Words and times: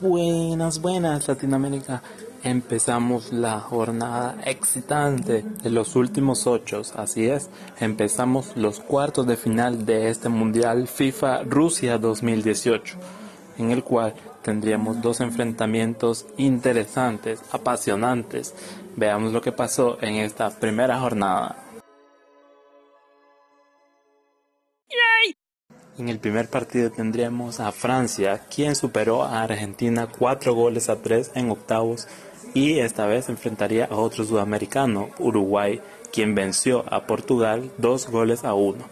Buenas, 0.00 0.82
buenas 0.82 1.26
Latinoamérica. 1.26 2.02
Empezamos 2.42 3.32
la 3.32 3.60
jornada 3.60 4.36
excitante 4.44 5.42
de 5.62 5.70
los 5.70 5.96
últimos 5.96 6.46
ocho. 6.46 6.82
Así 6.96 7.26
es, 7.26 7.48
empezamos 7.80 8.56
los 8.56 8.80
cuartos 8.80 9.26
de 9.26 9.38
final 9.38 9.86
de 9.86 10.10
este 10.10 10.28
Mundial 10.28 10.86
FIFA 10.86 11.44
Rusia 11.44 11.96
2018, 11.96 12.96
en 13.56 13.70
el 13.70 13.82
cual 13.82 14.14
tendríamos 14.42 15.00
dos 15.00 15.20
enfrentamientos 15.20 16.26
interesantes, 16.36 17.40
apasionantes. 17.50 18.54
Veamos 18.96 19.32
lo 19.32 19.40
que 19.40 19.52
pasó 19.52 19.96
en 20.02 20.16
esta 20.16 20.50
primera 20.50 21.00
jornada. 21.00 21.65
En 25.98 26.10
el 26.10 26.18
primer 26.18 26.48
partido 26.48 26.90
tendríamos 26.90 27.58
a 27.58 27.72
Francia, 27.72 28.42
quien 28.54 28.76
superó 28.76 29.22
a 29.22 29.42
Argentina 29.42 30.06
cuatro 30.06 30.54
goles 30.54 30.90
a 30.90 30.96
tres 30.96 31.30
en 31.34 31.50
octavos 31.50 32.06
y 32.52 32.80
esta 32.80 33.06
vez 33.06 33.30
enfrentaría 33.30 33.86
a 33.86 33.96
otro 33.96 34.24
sudamericano, 34.24 35.08
Uruguay, 35.18 35.80
quien 36.12 36.34
venció 36.34 36.84
a 36.92 37.06
Portugal 37.06 37.70
dos 37.78 38.10
goles 38.10 38.44
a 38.44 38.52
uno. 38.52 38.84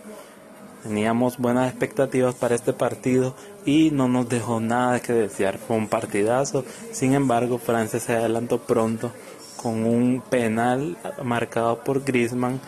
Teníamos 0.82 1.36
buenas 1.36 1.70
expectativas 1.70 2.34
para 2.36 2.54
este 2.54 2.72
partido 2.72 3.34
y 3.66 3.90
no 3.90 4.09
nos 4.09 4.26
dejó 4.30 4.60
nada 4.60 5.00
que 5.00 5.12
desear. 5.12 5.59
Fue 5.59 5.76
un 5.76 5.88
partidazo. 5.88 6.64
Sin 6.92 7.12
embargo, 7.12 7.59
Francia 7.59 8.00
se 8.00 8.14
adelantó 8.14 8.59
pronto 8.59 9.12
con 9.56 9.84
un 9.84 10.23
penal 10.23 10.96
marcado 11.23 11.84
por 11.84 12.02
Griezmann 12.02 12.60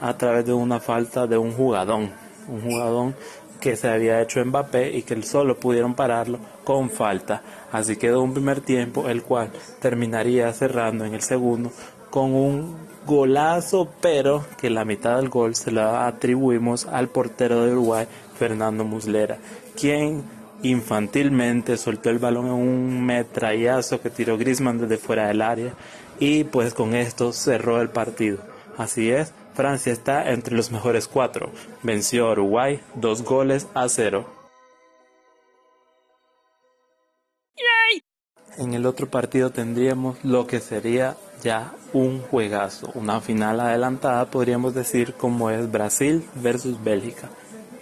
a 0.00 0.16
través 0.16 0.46
de 0.46 0.52
una 0.52 0.80
falta 0.80 1.28
de 1.28 1.38
un 1.38 1.52
jugador. 1.52 2.08
Un 2.46 2.60
jugador 2.60 3.14
que 3.60 3.76
se 3.76 3.88
había 3.88 4.20
hecho 4.20 4.44
Mbappé 4.44 4.96
y 4.96 5.02
que 5.02 5.20
solo 5.22 5.58
pudieron 5.58 5.94
pararlo 5.94 6.38
con 6.64 6.90
falta. 6.90 7.42
Así 7.72 7.96
quedó 7.96 8.22
un 8.22 8.34
primer 8.34 8.60
tiempo, 8.60 9.08
el 9.08 9.22
cual 9.22 9.50
terminaría 9.80 10.52
cerrando 10.52 11.04
en 11.04 11.14
el 11.14 11.22
segundo 11.22 11.72
con 12.10 12.32
un 12.34 12.76
golazo, 13.06 13.88
pero 14.00 14.44
que 14.58 14.70
la 14.70 14.84
mitad 14.84 15.16
del 15.16 15.28
gol 15.28 15.54
se 15.54 15.70
la 15.70 16.06
atribuimos 16.06 16.86
al 16.86 17.08
portero 17.08 17.64
de 17.64 17.72
Uruguay, 17.72 18.06
Fernando 18.38 18.84
Muslera, 18.84 19.38
quien 19.76 20.22
infantilmente 20.62 21.76
soltó 21.76 22.10
el 22.10 22.18
balón 22.18 22.46
en 22.46 22.52
un 22.52 23.04
metrallazo 23.04 24.00
que 24.00 24.10
tiró 24.10 24.38
Griezmann 24.38 24.78
desde 24.78 24.96
fuera 24.96 25.28
del 25.28 25.42
área 25.42 25.74
y 26.18 26.44
pues 26.44 26.72
con 26.72 26.94
esto 26.94 27.32
cerró 27.32 27.80
el 27.80 27.90
partido. 27.90 28.38
Así 28.78 29.10
es, 29.10 29.32
Francia 29.54 29.92
está 29.92 30.30
entre 30.30 30.56
los 30.56 30.72
mejores 30.72 31.06
cuatro. 31.06 31.52
Venció 31.82 32.26
a 32.28 32.32
Uruguay 32.32 32.80
dos 32.96 33.22
goles 33.22 33.68
a 33.74 33.88
cero. 33.88 34.26
En 38.58 38.74
el 38.74 38.86
otro 38.86 39.08
partido 39.10 39.50
tendríamos 39.50 40.24
lo 40.24 40.46
que 40.46 40.60
sería 40.60 41.16
ya 41.42 41.72
un 41.92 42.20
juegazo, 42.20 42.90
una 42.94 43.20
final 43.20 43.60
adelantada 43.60 44.26
podríamos 44.26 44.74
decir 44.74 45.14
como 45.14 45.50
es 45.50 45.70
Brasil 45.70 46.24
versus 46.36 46.82
Bélgica. 46.82 47.30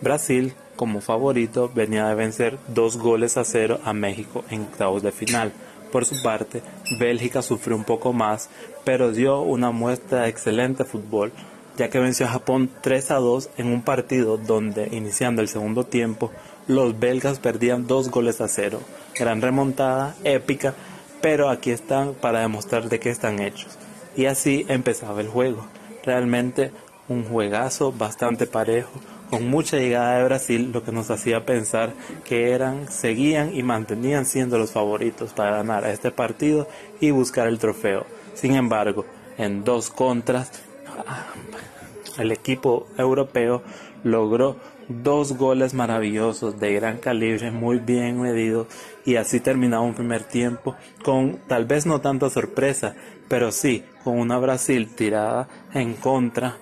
Brasil 0.01 0.55
como 0.77 1.01
favorito 1.01 1.71
venía 1.75 2.07
de 2.07 2.15
vencer 2.15 2.59
dos 2.69 2.97
goles 2.97 3.37
a 3.37 3.45
cero 3.45 3.81
a 3.85 3.93
México 3.93 4.45
en 4.51 4.63
octavos 4.63 5.03
de 5.03 5.13
final. 5.13 5.53
Por 5.93 6.07
su 6.07 6.23
parte, 6.23 6.63
Bélgica 6.99 7.43
sufrió 7.43 7.77
un 7.77 7.85
poco 7.85 8.15
más, 8.15 8.49
pero 8.83 9.13
dio 9.13 9.43
una 9.43 9.71
muestra 9.71 10.23
de 10.23 10.31
excelente 10.31 10.85
fútbol 10.85 11.33
ya 11.77 11.91
que 11.91 11.99
venció 11.99 12.27
a 12.27 12.31
Japón 12.31 12.71
3 12.81 13.11
a 13.11 13.17
2 13.17 13.51
en 13.57 13.67
un 13.69 13.83
partido 13.83 14.37
donde, 14.37 14.89
iniciando 14.93 15.43
el 15.43 15.49
segundo 15.49 15.85
tiempo, 15.85 16.31
los 16.67 16.99
belgas 16.99 17.39
perdían 17.39 17.87
dos 17.87 18.11
goles 18.11 18.41
a 18.41 18.49
cero. 18.49 18.81
Gran 19.15 19.41
remontada, 19.43 20.15
épica, 20.25 20.75
pero 21.21 21.49
aquí 21.49 21.71
están 21.71 22.15
para 22.15 22.41
demostrar 22.41 22.89
de 22.89 23.01
qué 23.01 23.11
están 23.11 23.41
hechos. 23.41 23.79
Y 24.17 24.27
así 24.27 24.67
empezaba 24.69 25.21
el 25.21 25.29
juego. 25.29 25.67
Realmente 26.05 26.73
un 27.09 27.25
juegazo 27.25 27.93
bastante 27.93 28.47
parejo, 28.47 28.93
con 29.31 29.49
mucha 29.49 29.79
llegada 29.79 30.19
de 30.19 30.25
Brasil, 30.25 30.71
lo 30.73 30.85
que 30.85 30.93
nos 30.93 31.11
hacía 31.11 31.47
pensar 31.47 31.95
que 32.25 32.51
eran, 32.51 32.91
seguían 32.91 33.57
y 33.57 33.63
mantenían 33.63 34.27
siendo 34.27 34.59
los 34.59 34.73
favoritos 34.73 35.33
para 35.33 35.57
ganar 35.57 35.87
este 35.87 36.11
partido 36.11 36.69
y 37.01 37.13
buscar 37.13 37.49
el 37.49 37.59
trofeo. 37.59 38.05
Sin 38.35 38.55
embargo, 38.57 39.07
en 39.39 39.65
dos 39.65 39.91
contras, 39.91 40.51
el 42.19 42.33
equipo 42.33 42.87
europeo 42.99 43.63
logró 44.05 44.57
dos 44.89 45.37
goles 45.37 45.75
maravillosos 45.75 46.59
de 46.59 46.75
gran 46.75 46.99
calibre, 46.99 47.51
muy 47.51 47.79
bien 47.79 48.21
medidos 48.21 48.67
y 49.05 49.17
así 49.17 49.41
terminaba 49.41 49.83
un 49.83 49.95
primer 49.95 50.25
tiempo 50.25 50.77
con 51.05 51.39
tal 51.47 51.65
vez 51.65 51.87
no 51.87 52.01
tanta 52.01 52.31
sorpresa, 52.31 52.95
pero 53.29 53.53
sí 53.53 53.85
con 54.05 54.19
una 54.19 54.39
Brasil 54.39 54.89
tirada 54.95 55.49
en 55.73 55.95
contra 55.95 56.57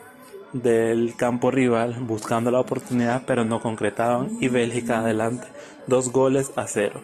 del 0.53 1.15
campo 1.16 1.50
rival 1.50 1.97
buscando 2.00 2.50
la 2.50 2.60
oportunidad 2.60 3.22
pero 3.25 3.44
no 3.44 3.60
concretaban 3.60 4.37
y 4.41 4.49
Bélgica 4.49 4.99
adelante 4.99 5.47
dos 5.87 6.10
goles 6.12 6.53
a 6.56 6.66
cero. 6.66 7.00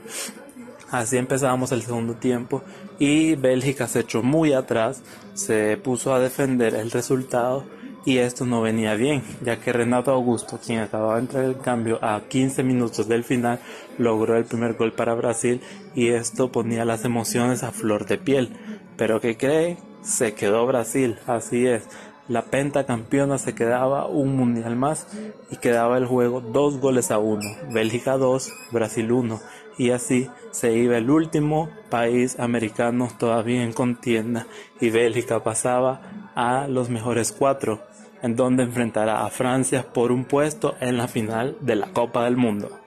Así 0.91 1.17
empezábamos 1.17 1.73
el 1.73 1.83
segundo 1.83 2.15
tiempo 2.15 2.63
y 2.99 3.35
Bélgica 3.35 3.89
se 3.89 4.01
echó 4.01 4.23
muy 4.23 4.53
atrás, 4.53 5.03
se 5.35 5.77
puso 5.77 6.15
a 6.15 6.21
defender 6.21 6.75
el 6.75 6.91
resultado 6.93 7.65
y 8.07 8.19
esto 8.19 8.47
no 8.47 8.63
venía 8.63 8.95
bien, 8.95 9.23
ya 9.43 9.59
que 9.59 9.73
Renato 9.73 10.13
Augusto, 10.13 10.61
quien 10.65 10.79
acababa 10.79 11.17
de 11.17 11.23
entrar 11.23 11.45
en 11.45 11.55
cambio 11.55 11.99
a 12.03 12.23
15 12.29 12.63
minutos 12.63 13.09
del 13.09 13.25
final, 13.25 13.59
logró 13.99 14.37
el 14.37 14.45
primer 14.45 14.75
gol 14.75 14.93
para 14.93 15.15
Brasil 15.15 15.61
y 15.95 16.11
esto 16.11 16.53
ponía 16.53 16.85
las 16.85 17.05
emociones 17.05 17.65
a 17.65 17.73
flor 17.73 18.07
de 18.07 18.17
piel. 18.17 18.57
Pero 18.97 19.21
¿qué 19.21 19.37
cree? 19.37 19.79
Se 20.03 20.35
quedó 20.35 20.65
Brasil, 20.67 21.19
así 21.27 21.67
es. 21.67 21.89
La 22.29 22.43
pentacampeona 22.43 23.39
se 23.39 23.57
quedaba 23.57 24.07
un 24.07 24.37
mundial 24.37 24.77
más 24.77 25.09
y 25.51 25.57
quedaba 25.57 25.99
el 25.99 26.07
juego 26.07 26.41
dos 26.41 26.79
goles 26.79 27.11
a 27.11 27.19
uno, 27.19 27.49
Bélgica 27.73 28.17
2, 28.17 28.53
Brasil 28.71 29.11
1 29.11 29.41
y 29.79 29.91
así 29.91 30.31
se 30.53 30.73
iba 30.73 30.97
el 30.97 31.11
último 31.11 31.69
país 31.91 32.39
americano 32.39 33.09
todavía 33.19 33.63
en 33.63 33.73
contienda 33.73 34.47
y 34.81 34.91
Bélgica 34.91 35.43
pasaba 35.43 36.01
a 36.37 36.69
los 36.69 36.89
mejores 36.89 37.33
cuatro, 37.33 37.81
en 38.23 38.37
donde 38.37 38.63
enfrentará 38.63 39.25
a 39.25 39.31
Francia 39.31 39.93
por 39.93 40.13
un 40.13 40.25
puesto 40.25 40.77
en 40.81 40.97
la 40.97 41.09
final 41.09 41.57
de 41.61 41.75
la 41.75 41.89
Copa 41.89 42.25
del 42.25 42.37
Mundo. 42.37 42.86